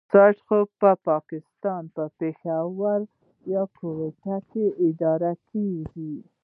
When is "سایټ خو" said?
0.11-0.59